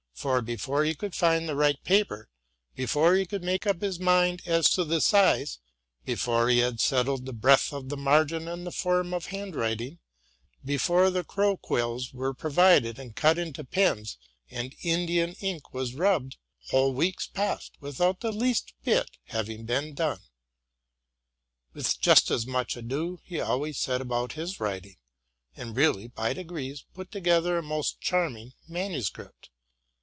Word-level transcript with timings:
For 0.13 0.43
before 0.43 0.83
he 0.83 0.93
could 0.93 1.15
find 1.15 1.49
the 1.49 1.55
right 1.55 1.83
paper, 1.83 2.29
before 2.75 3.15
he 3.15 3.25
could 3.25 3.43
make 3.43 3.65
up 3.65 3.81
his 3.81 3.99
mind 3.99 4.43
as 4.45 4.69
to 4.75 4.83
the 4.85 5.01
size, 5.01 5.57
before 6.05 6.47
he 6.47 6.59
had 6.59 6.79
settled 6.79 7.25
the 7.25 7.33
breadth 7.33 7.73
of 7.73 7.89
the 7.89 7.97
margin 7.97 8.47
and 8.47 8.63
the 8.67 8.71
form 8.71 9.15
of 9.15 9.27
handwriting, 9.27 9.97
before 10.63 11.09
the 11.09 11.23
crow 11.23 11.57
quills 11.57 12.13
were 12.13 12.35
pro 12.35 12.51
vided 12.51 12.99
and 12.99 13.15
cut 13.15 13.39
into 13.39 13.63
pens, 13.63 14.19
and 14.51 14.75
Indian 14.83 15.33
ink 15.39 15.73
was 15.73 15.95
rubbed, 15.95 16.37
whole 16.69 16.93
weeks 16.93 17.25
passed, 17.25 17.73
without 17.81 18.19
the 18.19 18.31
least 18.31 18.75
bit 18.83 19.09
having 19.29 19.65
been 19.65 19.95
done. 19.95 20.19
With 21.73 21.99
just 21.99 22.29
as 22.29 22.45
much 22.45 22.77
ado 22.77 23.19
he 23.23 23.39
always 23.39 23.79
set 23.79 24.01
about 24.01 24.33
his 24.33 24.59
writing, 24.59 24.97
and 25.57 25.75
really, 25.75 26.09
by 26.09 26.33
degrees, 26.33 26.85
put 26.93 27.11
together 27.11 27.57
a 27.57 27.63
most 27.63 27.99
charming 28.01 28.51
manuscript. 28.67 29.49